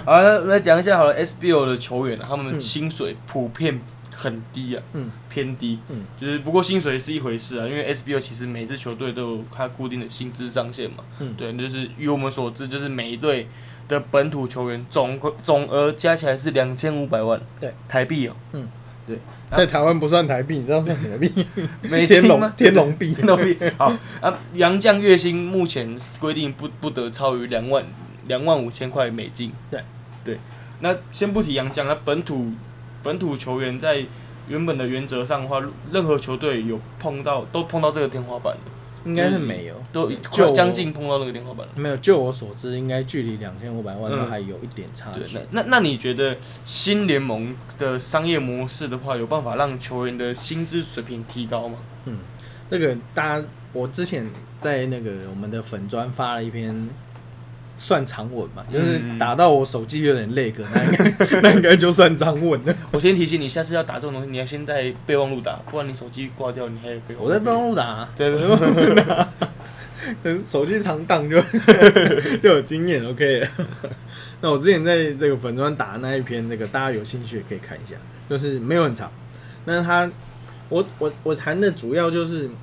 [0.03, 3.79] 好，那来讲一下好了，SBO 的球员啊，他们嗯薪水普遍
[4.13, 5.79] 很低啊，嗯偏低。
[5.89, 11.03] 嗯，就是不过薪水是一回事啊，因为 SBL 其实每支球队都有它固定的薪资上限嘛。
[11.19, 13.47] 嗯对，就是以我们所知，就是每一队
[13.87, 18.67] 的本土球员总总额加起来是两千五百万，对，台币哦、嗯，
[19.05, 19.19] 对
[19.55, 21.29] 在台湾不算台币，你知道算什么币？
[21.83, 22.53] 美天龙金吗？
[22.57, 23.13] 天龙币。
[23.13, 23.57] 天龙币。
[23.77, 27.85] 好啊，杨将月薪目前规定不不得超于两万
[28.27, 29.51] 两万五千块美金。
[29.69, 29.83] 对
[30.25, 30.39] 对，
[30.79, 32.51] 那先不提杨将，那本土
[33.03, 34.05] 本土球员在
[34.47, 35.61] 原本的原则上的话，
[35.91, 41.73] 任何球队有碰到都碰到这个天花板的，应该是没有，都就快将近碰到那个天花板了。
[41.75, 41.97] 没有。
[41.97, 45.61] 就我所知，应该距离两千五百万还有一点差对，距那。
[45.61, 51.77] 那那你觉得新联盟的商业模式的话，有办法让球员的薪资水平提高吗？
[52.05, 52.17] 嗯，
[52.69, 56.89] 这个大家，我之前在那个我们的粉砖发了一篇。
[57.83, 62.73] 算长文嘛，就是嗯打到我手机有点累个， 那应该那应该就算长文了。
[62.91, 67.25] 我先提醒你，下次要打这种东西，你要先在备忘录打，不然你手机挂掉，你还有备忘录。
[67.25, 69.03] 我在备忘录打、啊，对对对，
[70.23, 71.41] 等 手机长档就
[72.41, 73.47] 就有经验，OK 了。
[74.39, 77.97] 那我之前在这个粉砖打的那一篇，那个大家有兴趣也可以看一下，
[78.29, 79.11] 就是没有很长，
[79.65, 80.09] 但是他
[80.69, 82.49] 我我我谈的主要就是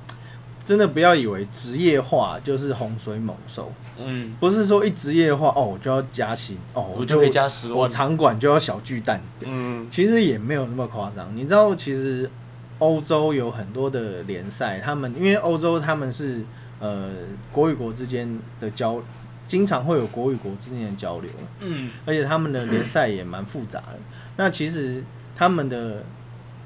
[0.71, 3.69] 真的不要以为职业化就是洪水猛兽，
[4.01, 7.91] 嗯，不是说一职业化哦我就要加薪哦我就可以加十万我万。
[7.91, 11.35] 场馆就要小巨蛋，嗯其实也没有那么夸张。
[11.35, 12.31] 你知道，其实
[12.79, 16.41] 欧洲有很多的联赛，他们因为欧洲他们是
[16.79, 17.09] 呃
[17.51, 18.97] 国与国之间的交，
[19.45, 21.29] 经常会有国与国之间的交流，
[21.59, 23.99] 嗯而且他们的联赛也蛮复杂的。
[24.37, 25.03] 那其实
[25.35, 26.05] 他们的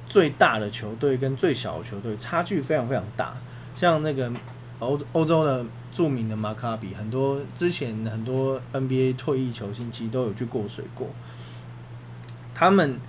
[0.07, 3.33] 最大的球队跟最小的球队差距非常非常大，
[3.75, 4.31] 像那个
[4.79, 11.07] 欧欧洲的著名的马卡比，很多之前很多 NBA 退役球星其实都有去过水过，
[12.53, 12.99] 他们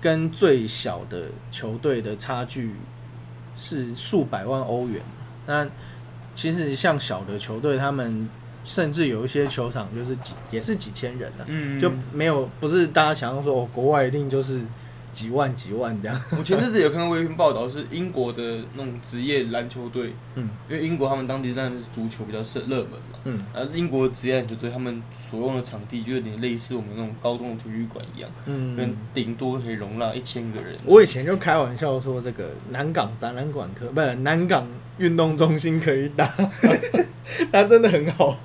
[0.00, 2.74] 跟最小的球队的差距
[3.56, 5.00] 是数百万欧元。
[5.46, 5.66] 那
[6.34, 8.28] 其实像小的球队，他们
[8.64, 14.64] 甚至有一些球场就是几也是几千人的、嗯，就没有不是大家想象说哦，国外一定就是
[15.14, 16.20] 几万几万这样。
[16.36, 28.96] 我前阵子有看过一篇报道，是英国的那种职业篮球队，嗯因为英国他们当地当然是足球比较热热门嘛，嗯而英国职业篮球队他们所用的场地就有点类似我们那种高中的体育馆一样，嗯跟嗯。
[29.14, 30.76] 顶多可以容纳一千个人。
[30.84, 34.66] 我以前就开玩笑说，这个南港展览馆可不是南港
[34.98, 36.26] 运动中心可以打，
[37.52, 38.36] 他真的很好。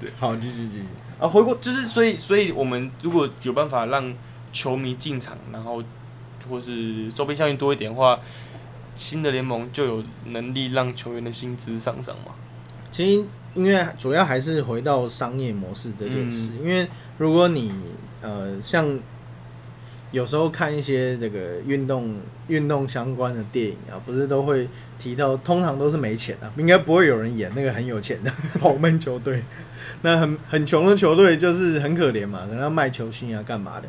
[0.00, 0.84] 对，好，继续继续。
[1.20, 4.12] 啊，回过就是，所以，所以我们如果有办法让
[4.58, 5.80] 球迷进场，然后
[6.50, 8.18] 或是周边效应多一点的话，
[8.96, 12.32] 新的联盟就有能力让球员的薪资上涨嘛。
[12.90, 16.50] 其实，因为主要还是回到商业模式这件事。
[16.58, 17.72] 嗯因为如果你
[18.20, 18.98] 呃，像
[20.10, 22.16] 有时候看一些这个运动
[22.48, 24.66] 运动相关的电影啊，不是都会
[24.98, 29.44] 提到，通常都是没钱啊，应该不会有人演那个很有钱的 豪门球队。
[30.02, 33.88] 那很很穷的球队就是很可怜嘛，可能要卖球星啊，干嘛的？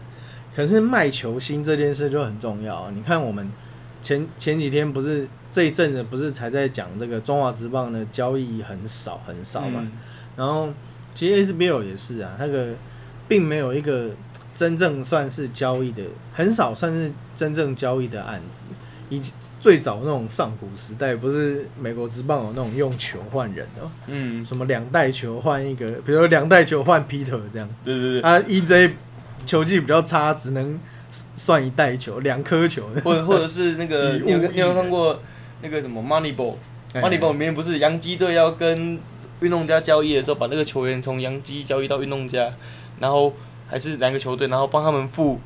[0.55, 2.91] 可是卖球星这件事就很重要啊！
[2.93, 3.49] 你看我们
[4.01, 9.81] 前前几天不是这一阵子不是才在讲这个中华职棒的交易很少很少嘛？
[9.83, 9.91] 嗯
[10.35, 10.69] 然后
[11.13, 12.73] 其实 SBL 也是啊，那个
[13.27, 14.12] 并没有一个
[14.55, 18.63] 真正算是交易的，很少算是真正交易的案子。
[19.12, 27.67] 以及最早那种上古时代，不是美国职棒有那种用球换人的，嗯，什么两代球换一个，比如说两代球换 Peter 这样。
[27.83, 28.91] 对对对，啊，EJ
[29.45, 30.80] 球技比较差，只能
[31.36, 32.88] 算一代球，两颗球。
[33.04, 35.21] 或者或者是那个，你有你有看过
[35.62, 36.56] 那个什么 Moneyball？
[36.93, 38.99] 哎 Moneyball 里面不是洋基队要跟
[39.41, 42.52] 运动家交易的时候，把那个球员从洋基交易到运动家，
[42.99, 43.34] 然后
[43.67, 45.39] 还是两个球队，然后帮他们付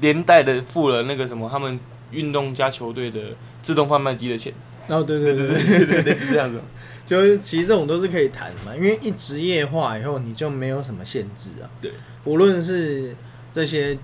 [0.00, 1.78] 连带的付了那个什么他们
[2.10, 3.20] 运动家球队的
[3.62, 4.52] 自动贩卖机的钱，
[4.88, 6.60] 哦，对对对对，对对对，是这样子。
[7.06, 11.70] 就是其实这种都是可以谈的嘛，因为一职业化以后，你就没有什么限制啊。
[11.80, 11.92] 对，
[12.24, 13.14] 无论是
[13.56, 13.96] 这些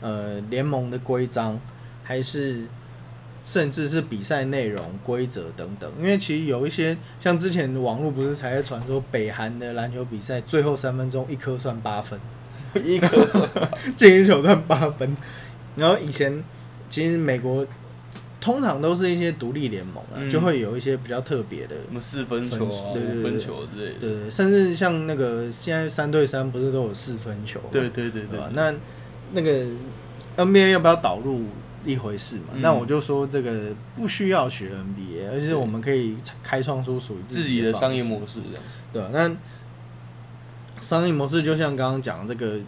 [0.00, 1.60] 呃联盟的规章，
[2.02, 2.64] 还是
[3.44, 12.18] 甚至是比赛内容、规则等等，因为其实有一些像之前网络不是才在传说北韩的篮球比赛，最后三分钟一颗算八分，
[12.82, 13.46] 一颗
[13.94, 15.14] 进一球算八分，
[15.76, 16.42] 然后以前
[16.88, 17.66] 其实美国
[18.40, 21.74] 通常都是一些独立联盟啊，嗯就会有一些比较特别的。
[21.86, 24.00] 什么四分球五分球之类的。
[24.00, 27.66] 对，甚至像那个现在三对三不是都有四分球吗？
[27.70, 28.40] 对对对对？
[28.54, 28.74] 那
[29.34, 29.66] 那个
[30.36, 31.42] NBA 要不要导入
[31.84, 32.54] 一回事嘛？
[32.54, 38.40] 嗯那我就说这个不需要学 NBA，而且我们可以开创出属于自己的商业模式。
[38.92, 39.02] 对？
[39.12, 39.30] 那
[40.80, 42.58] 商业模式就像刚刚讲这个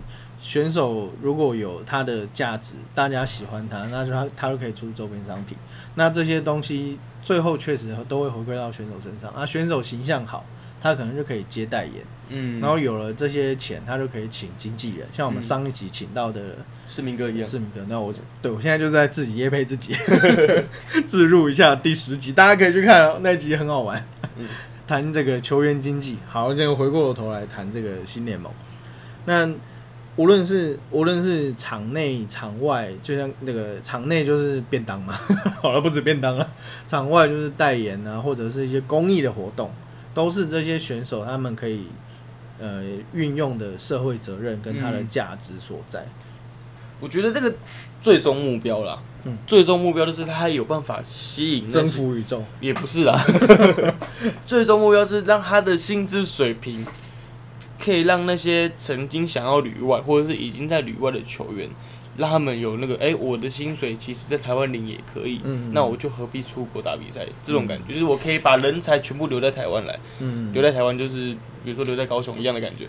[0.41, 5.57] 选手如果有他的价值，大家喜欢他，那就他他就可以出周边商品。
[5.95, 9.31] 那这些东西最后确实都会回归到选手身上。
[9.31, 10.45] 啊，选手形象好，
[10.87, 11.95] 他可能就可以接代言。
[12.29, 16.41] 嗯然后有了这些钱，他就可以请经纪人，像我们嗯上一集请到的
[16.89, 17.49] 是明哥一样。
[17.49, 17.81] 市民哥。
[17.89, 19.95] 那我对我现在就在自己夜配自己，
[21.07, 24.05] 自入一下第十集，大家可以去看哦，那集很好玩
[24.39, 24.49] 嗯，
[24.89, 26.19] 谈这个球员经济。
[26.29, 28.53] 好，这个回过头来谈这个新联盟。
[29.25, 29.49] 那
[30.17, 35.15] 无论是无论是场内场外，就像那个场内就是便当嘛，
[35.63, 36.49] 好了不止便当了，
[36.89, 39.71] 场外就是代言啊，或者是一些公益的活动，
[40.17, 41.89] 都是这些选手他们可以
[42.59, 46.07] 呃运用的社会责任跟他的嗯价值所在。
[46.99, 47.55] 我觉得这个
[48.01, 49.37] 最终目标啦，嗯。
[49.47, 53.15] 最终目标就是他有办法吸引征服宇宙，也不是啦，
[54.47, 56.87] 最终目标是让他的薪资水平
[57.79, 61.69] 可以让那些曾经想要旅外或者是已经在旅外的球员，
[62.17, 67.27] 让他们有那个哎、我的薪水其实在台湾领也可以，嗯那我就何必出国打比赛？
[67.45, 72.89] 这种感觉、就是我可以把人才全部留在台湾来，嗯，留在台湾就是比如说留在高雄一样的感觉。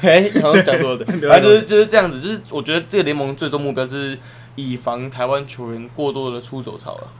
[0.00, 2.20] 对， 然后讲错了，留在 反正就是就是这样子。
[2.20, 4.18] 就是我觉得这个联盟最终目标就是
[4.54, 7.12] 以防台湾球员过多的出走潮了。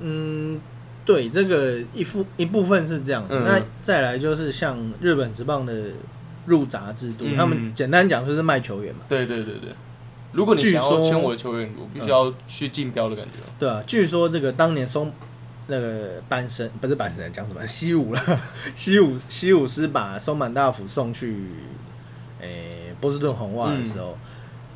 [0.00, 0.58] 嗯，
[1.04, 5.90] 对，这个一部一部分是这样，嗯那再来就是像日本职棒的
[6.46, 9.70] 入闸制度，嗯他们简单讲就是卖球员嘛，对对对对，
[10.36, 13.32] 如果你据想要说签我的球员，我必须要去竞标的感觉。
[13.58, 15.10] 对啊，据说这个当年松
[15.66, 18.20] 那个阪神不是阪神讲什么西武了，
[18.74, 21.34] 西武西武是把松满大辅送去
[22.40, 24.16] 诶、波士顿红袜的时候。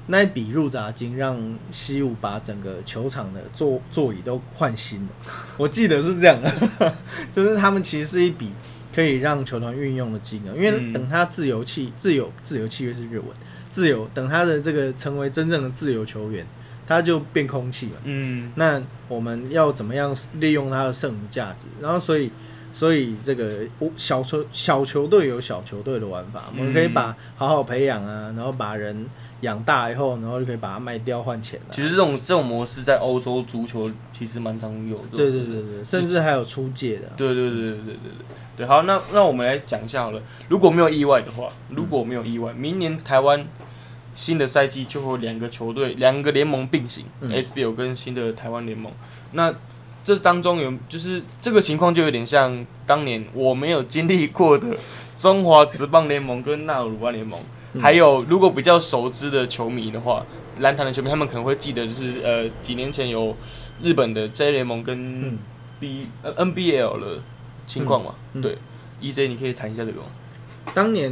[0.06, 1.38] 那一笔入闸金让
[1.70, 5.08] 西武把整个球场的座座椅都换新了，
[5.56, 6.52] 我记得是这样的，
[7.32, 8.50] 就是他们其实是一笔
[8.94, 13.26] 可以让球团运用的金额，因为嗯等他自由契自由自由契约是日文，
[13.70, 16.46] 自由等他的这个成为真正的自由球员，
[16.86, 17.96] 他就变空气了。
[18.04, 21.66] 嗯那我们要怎么样利用他的剩余价值？
[21.80, 22.30] 然后所以
[22.72, 29.06] 所以这个我小球小球队有小球队的玩法，我们可以把好好培养啊，然后把人
[29.40, 31.74] 养大以后，然后就可以把它卖掉换钱了。
[31.74, 35.16] 其实这种这种模式在欧洲足球其实蛮常有的。
[35.16, 37.10] 对对对对，甚至还有出借的。
[37.16, 38.12] 对对对对对对对
[38.60, 40.20] 对，好，那那我们来讲一下好了。
[40.50, 43.46] 如果没有意外的话，如果没有意外，明年台湾
[44.14, 48.92] 新的赛季就会有两个球队、两个联盟并行、嗯，SBL 跟新的台湾联盟。
[49.32, 49.54] 那
[50.04, 54.76] 这当中有就是这个情况就有点像当年我没有经历过的
[55.16, 57.40] 中华职棒联盟跟纳鲁湾联盟。
[57.72, 60.26] 嗯还有，如果比较熟知的球迷的话，
[60.58, 63.34] 篮坛的球迷他们可能会记得，就是呃几年前有
[63.80, 65.38] 日本的 J 联盟跟嗯
[65.78, 67.22] B、呃 NBL 的
[67.70, 68.14] 情况嘛。
[68.34, 68.58] 嗯嗯对
[69.00, 70.06] ，EJ 你可以谈一下这个吗？
[70.74, 71.10] 当年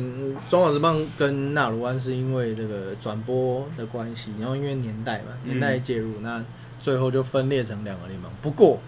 [0.50, 6.44] 中华职棒跟纳鲁湾是因为这个转播的关系，然后因为年代嘛，嗯年代介入，那
[6.80, 8.30] 最后就分裂成两个联盟。
[8.42, 8.78] 不过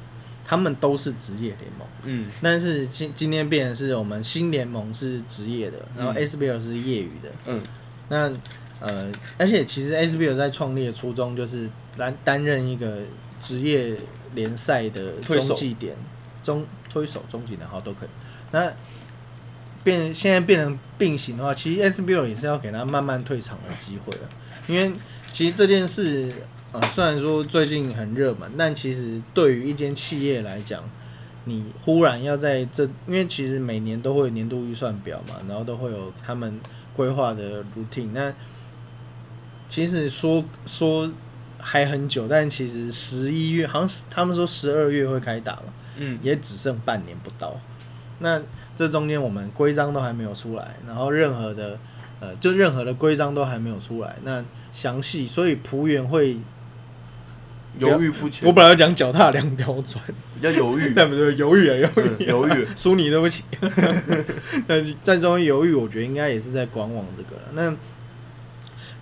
[0.44, 1.86] 他们都是职业联盟。
[2.04, 7.30] 嗯但是今今天变成是我们新联盟是职业的，然后嗯 SBL 是业余的。
[7.46, 7.62] 嗯
[8.08, 8.30] 那
[8.80, 13.02] 呃，而且其实 SBL 在创立的初衷就是担担任一个
[13.40, 13.96] 职业
[14.34, 15.94] 联赛的中继点，
[16.42, 18.08] 中推手、中继点好都可以。
[18.50, 18.70] 那
[19.82, 24.28] 变现在变成并行的话，其实 SBL 也是要给他慢慢退场的机会了，
[24.66, 24.92] 因为
[25.30, 26.30] 其实这件事
[26.72, 30.84] 呃虽然说最近很热门，但其实对于一间企业来讲，
[31.44, 36.60] 你忽然要在这，因为其实每年都会有年度预算表嘛，然后都会有他们
[36.94, 38.10] 规划的 routine。
[38.12, 38.32] 那
[39.66, 41.10] 其实说说
[41.58, 47.54] 还很久，但其实十一月好像他们说十二月会开打了，嗯也只剩半年不到。
[48.18, 48.38] 那
[48.76, 51.78] 这中间我们规章都还没有出来，然后任何的
[52.20, 56.36] 呃，就任何的规章都还没有出来，那详细，所以仆员会，
[57.78, 63.44] 犹豫不决，我本来要讲脚踏两条船，比较犹豫， 对不对，犹豫啊，犹嗯豫了，犹豫， 输你对不起。
[64.68, 67.48] 但在中间犹豫，我觉得应该也是在观望这个了。
[67.54, 67.74] 那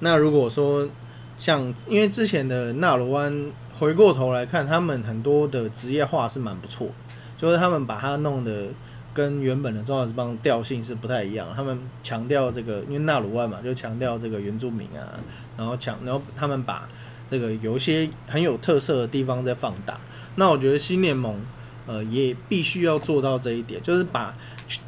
[0.00, 0.88] 那如果说
[1.36, 6.88] 像，因为之前的纳罗湾回过头来看，他们很多的职业化是蛮不错，
[7.36, 8.66] 就是他们把它弄得
[9.14, 11.46] 跟原本的中华职棒调性是不太一样。
[11.54, 15.14] 他们强调这个，因为纳鲁湾嘛，就强调这个原住民啊，
[15.56, 16.88] 然后强，然后他们把
[17.30, 20.00] 这个有一些很有特色的地方在放大。
[20.34, 21.40] 那我觉得新联盟
[21.86, 24.34] 呃也必须要做到这一点，就是把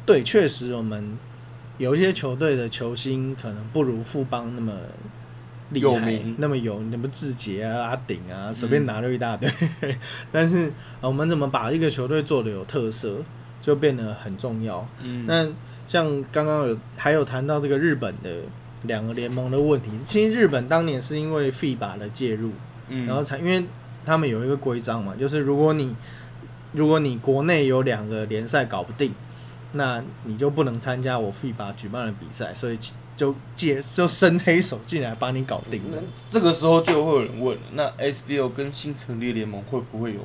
[0.05, 1.17] 对，确实我们
[1.77, 4.73] 有一些球队的球星可能不如富邦那么
[5.71, 9.49] 厉害有名，那么有那么志杰啊、阿顶啊，随便拿了一大堆。
[10.31, 13.17] 但是、呃我们怎么把一个球队做的有特色，
[13.61, 14.87] 就变得很重要。
[15.01, 15.47] 嗯，那
[15.87, 18.29] 像刚刚有还有谈到这个日本的
[18.83, 22.51] 两个联盟的问题，其实日本当年是因为 FIBA 的介入，
[22.89, 23.65] 嗯然后才因为
[24.05, 25.95] 他们有一个规章嘛，就是如果你
[26.73, 29.13] 如果你国内有两个联赛搞不定，
[29.73, 32.77] 那你就不能参加我 FIBA 举办的比赛，所以
[33.15, 36.03] 就借就伸黑手进来帮你搞定那了。
[36.29, 40.21] 这个时候就会有人问了，那 SBL 跟新成立联盟会不会有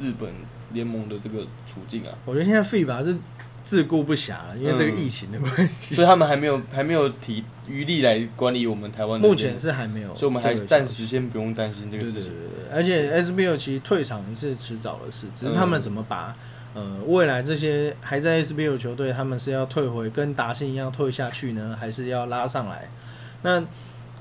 [0.00, 0.30] 日本
[0.72, 2.12] 联盟的这个处境啊？
[2.24, 3.16] 我觉得现在 FIBA 是
[3.62, 12.22] 自顾不暇了，因为这个嗯疫情的关系，所以他们还没有还没有提余力来管理我们台湾目前是还没有所以我们还暂时先不用担心这个事情。
[12.22, 16.36] 对对对对，而且 SBL 其实退场也是迟早的事，只是他们怎么把、
[16.74, 22.88] 呃未来这些还在 SBL 球队，他们是要退回跟达信一样退下去呢，还是要拉上来？
[23.42, 23.62] 那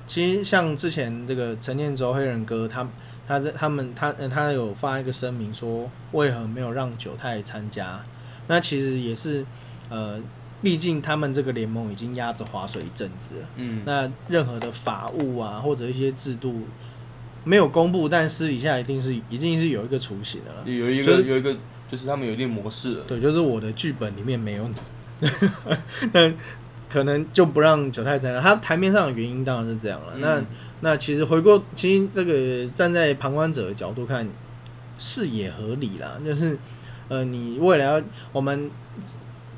[0.08, 2.88] 其实像之前这个陈念洲黑人哥，他
[3.28, 8.04] 他在他们他呃他有发一个声明说，为何没有让九泰参加？
[8.48, 9.46] 那其实也是
[9.90, 10.20] 呃，
[10.62, 13.48] 毕竟他们这个联盟已经压着划水一阵子了。
[13.56, 16.64] 嗯，那任何的法务啊，或者一些制度
[17.46, 20.64] 没有公布，但私底下一定是一定是有一个雏形的了。
[20.66, 21.56] 有一就是个有一个
[21.92, 23.04] 就是他们有一定模式了。
[23.06, 25.28] 对，就是我的剧本里面没有你，
[26.14, 26.34] 那
[26.90, 28.40] 可能就不让九太参加。
[28.40, 30.14] 他台面上的原因当然是这样了。
[30.20, 30.46] 那嗯
[30.80, 34.26] 那其实回过，其实这个站在旁观者的角度看，
[34.98, 36.18] 是也合理啦。
[36.26, 36.58] 就是
[37.10, 38.72] 呃，你未来要我们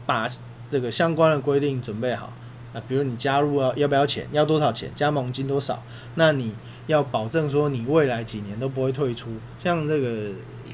[0.06, 0.28] 把
[0.72, 2.34] 这个相关的规定准备好
[2.74, 5.84] 啊，比如你加入要要不要钱，要多少钱，加盟金多少，
[6.16, 6.54] 那你
[6.88, 9.30] 要保证说你未来几年都不会退出。
[9.64, 10.32] 像这个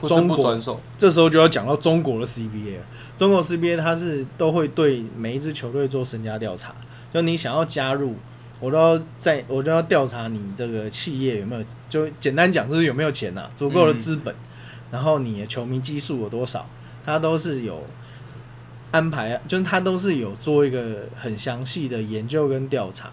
[0.08, 2.84] 中国转手，这时候就要讲到中国的 CBA 了。
[3.18, 6.74] 中国 CBA 它是都会对每一支球队做身家调查，
[7.14, 8.16] 就你想要加入，
[8.60, 14.34] 我都要在我都要调查你这个企业有没有，就简单讲就是有没有钱呐、足够的资本，
[14.92, 16.70] 然后你的球迷基数有多少，
[17.06, 17.84] 它都是有
[18.92, 23.12] 安排，就是它都是有做一个很详细的研究跟调查，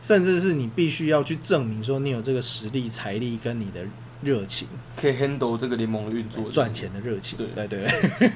[0.00, 3.84] 甚至是你必须要去证明说你有这个实力、财力跟你的
[4.22, 4.68] 热情。
[5.00, 7.66] 可以 handle 这个联盟的运作，赚钱的热情，对。
[7.66, 7.66] 对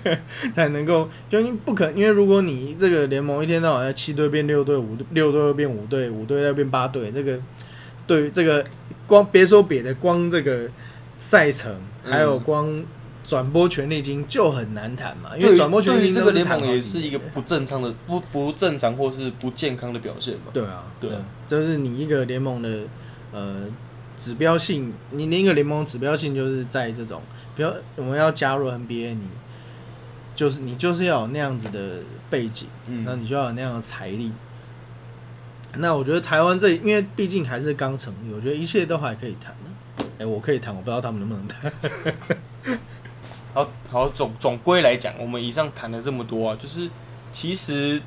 [0.03, 0.19] 对，
[0.53, 7.39] 才能够，就你不可，因为如果你这个联盟一天到晚在七队变六队，五六队又变五队，五队再变八队，这个
[8.07, 8.65] 对于这个
[9.07, 10.69] 光别说别的，光这个
[11.19, 11.73] 赛程
[12.05, 12.13] 嗯。
[12.13, 12.85] 还有光
[13.25, 20.43] 转播权利金就很难谈嘛，因为转播权利金这个联盟也是一个不正常的、不不正常或是不健康的表现嘛。
[20.53, 21.11] 对啊，对
[21.47, 22.83] 就是你一个联盟的
[23.33, 23.67] 呃
[24.17, 27.23] 指标性，你另一个联盟指标性就是在这种，
[27.55, 29.29] 比如我们要加入 NBA，你
[30.35, 32.69] 就是你就是要有那样子的背景，
[33.05, 34.33] 那嗯，你就要有那样的财力。
[35.79, 40.05] 那我觉得台湾这，因为毕竟还是刚成立，我觉得一切都还可以谈的。
[40.19, 41.71] 哎、我可以谈，我不知道他们能不能谈。
[43.53, 46.89] 好好总总归来讲，我们以上谈了这么多啊，就是
[47.33, 48.01] 其实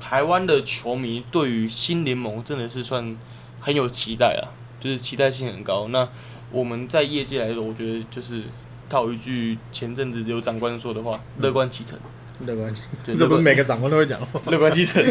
[0.00, 3.16] 台湾的球迷对于新联盟真的是算
[3.60, 4.44] 很有期待啊，
[4.80, 5.88] 就是期待性很高。
[5.88, 6.08] 那
[6.50, 8.42] 我们在业界来说，我觉得就是
[8.88, 11.98] 套一句前阵子有长官说的话，乐观其成。
[12.46, 14.38] 乐观，对这不是每个长官都会讲的话。
[14.50, 15.02] 乐观其成。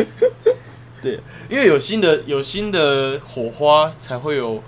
[1.02, 4.64] 对，因为有新的有新的火花，才会有，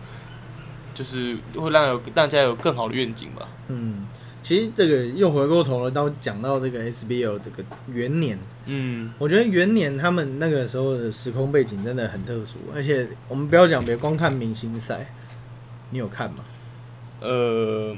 [0.94, 3.48] 就是会让有大家有更好的愿景吧。
[3.68, 4.07] 嗯，
[4.48, 15.14] 其实这个又回过头了，到讲到这个 SBL 这个元年，嗯，我觉得元年他们那个时候的时空背景真的很特殊，而且我们不要讲别，光看明星赛，
[15.90, 16.46] 你有看吗？
[17.20, 17.94] 呃，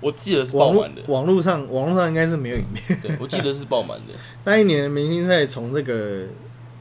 [0.00, 2.96] 我记得是爆满的，网络上网络上应该是没有影片。
[3.02, 4.14] 对我记得是爆满的。
[4.46, 6.26] 那一年的明星赛从这个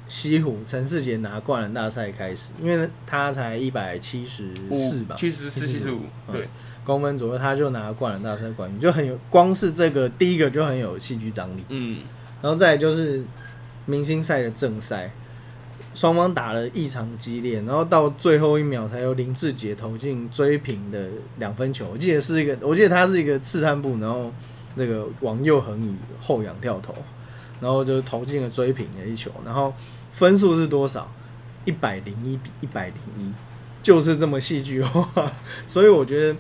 [0.07, 6.47] 西湖陈世杰拿灌篮大赛开始，因为他才一百七十四吧，七十四、七十五，嗯对，
[6.83, 11.63] 公分左右，他就拿灌篮大赛冠军，就很有光是这个第一个就很有戏剧张力。
[11.69, 11.99] 嗯，
[12.41, 13.23] 然后再来就是
[13.85, 15.11] 明星赛的正赛，
[15.93, 21.89] 双方打了异常激烈，然后到最后一秒才由林志杰投进追平的两分球。
[21.91, 24.31] 我记得是一个，我记得他是一个刺探步，然后
[24.75, 26.93] 那个往右横移后仰跳投，
[27.59, 29.73] 然后就投进了追平的一球，然后
[30.11, 31.11] 分数是多少？
[31.65, 33.33] 一百零一比一百零一，
[33.83, 35.29] 就是这么戏剧化。
[35.67, 36.39] 所以我觉得，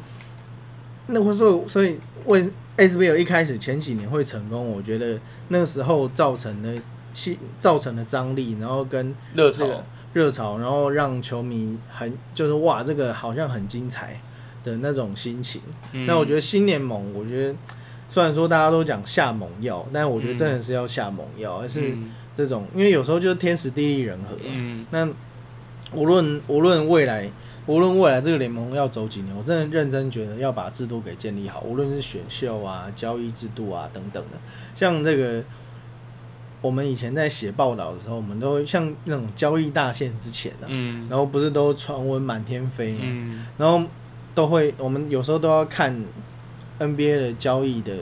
[1.07, 14.21] 那会说，所以为 SBL 一开始前几年会成功，我觉得那个时候造成的气造成的张力，然后跟热这个潮，热潮，然后让球迷很就是哇，这个好像很精彩
[14.63, 15.61] 的那种心情。
[15.91, 17.55] 嗯那我觉得新联盟，我觉得
[18.09, 22.11] 虽然说大家都讲下猛药，但我觉得真的是要下猛药，而是嗯。
[22.37, 24.37] 这种，因为有时候就是天时地利人和
[24.91, 25.09] 那
[25.91, 27.27] 无论无论未来，
[27.65, 34.37] 无论未来这个联盟要走几年，我真的认真觉得要把制度给建立好，无论是选秀啊、交易制度啊等等的。
[34.75, 35.43] 像这个，
[36.61, 43.81] 我们以前在写报道的时候，我们都会像那种交易大限之前啊，嗯，然后不是都传闻满天飞嘛，嗯，然后
[44.35, 45.99] 都会，我们有时候都要看
[46.79, 47.93] NBA 的交易的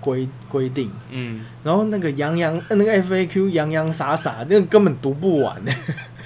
[0.00, 5.60] 规规定，嗯，然后那个洋洋那个 FAQ 洋洋洒洒，那个根本读不完。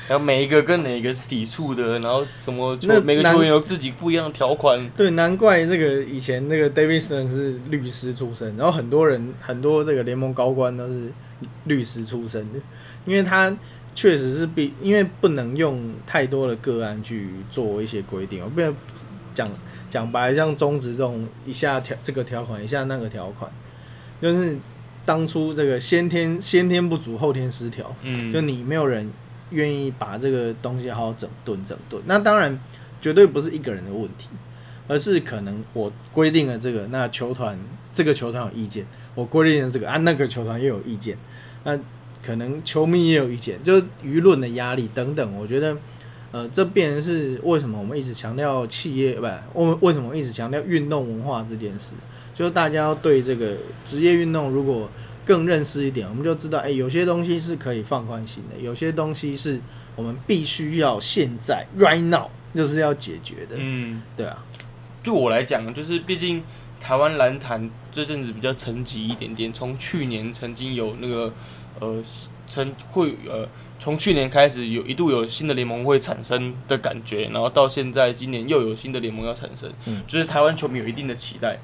[0.06, 11.10] 然后每一个跟哪个是抵触的，然后什么每个球员有自己不一样的条款，对，难怪这个以前那个 David Stern 是律师出身，然后很多人很多这个联盟高官都是
[11.64, 12.60] 律师出身的，
[13.06, 13.56] 因为他
[13.94, 18.74] 确实是必，因为不能用太多的个案去做一些规定，我不然
[19.34, 19.46] 讲
[19.90, 23.50] 讲白，像中职这种一下条这个条款，一下那个条款，
[24.22, 24.56] 就是
[25.04, 29.10] 当初这个先天先天不足，后天失调，嗯，就你没有人
[29.50, 32.02] 愿意把这个东西好好整顿整顿。
[32.06, 32.58] 那当然
[33.02, 34.28] 绝对不是一个人的问题，
[34.88, 37.58] 而是可能我规定了这个，那球团
[37.92, 41.18] 这个球团有意见，我规定了这个啊，那个球团又有意见，
[41.64, 41.78] 那
[42.24, 45.36] 可能球迷也有意见，就是舆论的压力等等。
[45.36, 45.76] 我觉得，
[46.34, 51.92] 呃，这变成是为什么我们一直强调企业不，我们为什么一直强调运动文化这件事，
[52.34, 54.90] 就是大家要对这个职业运动如果
[55.24, 59.60] 更认识一点，我们就知道，哎、有些东西是可以放宽心的，有些东西是
[59.94, 64.02] 我们必须要现在 right now 就是要解决的，嗯。
[64.16, 64.44] 对啊，
[65.04, 66.42] 对我来讲，就是毕竟
[66.80, 71.32] 台湾篮坛这阵子比较沉寂一点点，从去年曾经有那个
[71.78, 72.02] 呃
[72.48, 73.48] 曾会呃
[73.78, 80.02] 从去年开始有一度有新的联盟会产生的感觉，然后到现在今年又有新的联盟要产生，嗯。
[80.06, 81.58] 就是台湾球迷有一定的期待，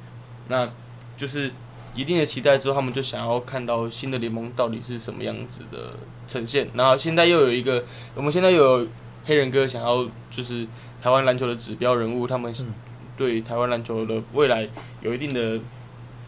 [0.49, 0.69] 那
[1.17, 1.51] 就是
[1.95, 5.95] 一定的期待之后，他们就想要看到新的联盟到底是什么样子的
[6.29, 7.85] 呈现，然后现在又有一个，
[8.15, 8.89] 我们现在又有
[9.25, 10.67] 黑人哥想要就是
[11.03, 12.75] 台湾篮球的指标人物，他们嗯。
[13.17, 14.67] 对台湾篮球的未来
[15.03, 15.61] 有一定的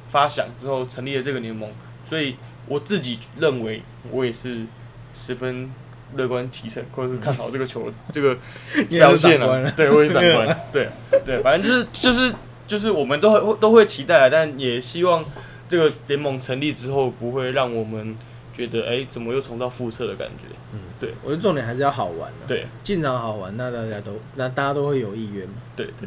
[0.09, 1.71] 发想之后成立了这个联盟，
[2.05, 3.81] 所以我自己认为
[4.11, 4.67] 我也是
[5.15, 5.71] 十分
[6.17, 8.37] 乐观提成，或者是看好这个球这个
[8.91, 10.89] 表现了，对，我也是长官， 对
[11.25, 12.35] 对，反正就是就是
[12.67, 15.25] 就是我们都会都会期待啊，但也希望
[15.69, 18.17] 这个联盟成立之后不会让我们
[18.55, 21.15] 觉得哎、怎么又重蹈覆辙的感觉，嗯，对。
[21.25, 22.67] 我觉得重点还是要好玩的，对。
[22.83, 25.55] 进场好玩，那大家都那大家都会有意愿嘛。
[25.75, 26.07] 对对，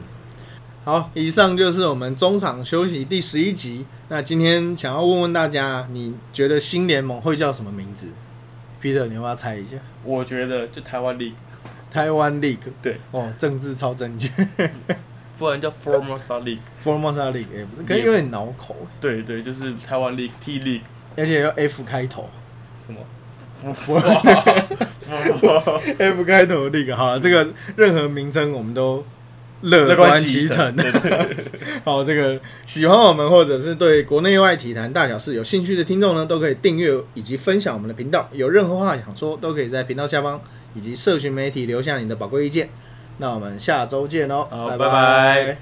[0.84, 3.88] 好，以上就是我们中场休息第十一集。
[4.10, 8.10] 那今天想要问问大家，你觉得新联盟会叫什么名字
[8.86, 9.78] ？Peter，你要不要猜一下？
[10.04, 11.34] 我觉得就台湾 League，
[11.90, 12.60] 台湾 League。
[12.84, 14.30] 对，哦，政治超正确。
[15.40, 20.82] 不然叫 Formosa League，Formosa League，哎、不是，可能有点恼口，对对，就是台湾 League T League
[21.18, 22.30] 而且要 F 开头
[22.78, 23.02] 什么。
[25.98, 26.96] ，F 开头的 League。
[26.96, 29.04] 好了，这个任何名称我们都
[29.66, 30.76] 乐乐观观其其成。
[31.84, 38.30] 好，这个喜欢我们或者是对国内外体坛大小事有兴趣的听众呢，都可以订阅以及分享我们的频道。
[38.32, 40.42] 有任何话想说，都可以在频道下方
[40.74, 42.70] 以及社群媒体留下你的宝贵意见。
[43.18, 45.58] 那我们下周见喽，拜好拜拜